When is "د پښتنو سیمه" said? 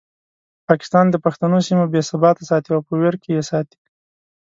1.09-1.85